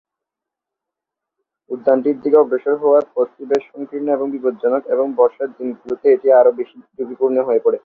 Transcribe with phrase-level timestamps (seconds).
[1.69, 6.75] উদ্যানটি দিকে অগ্রসর হওয়ার পথটি বেশ সংকীর্ণ এবং বিপজ্জনক এবং বর্ষার দিনগুলিতে এটি আরও বেশি
[6.87, 7.77] ঝুঁকিপূর্ণ হয়ে পড়ে।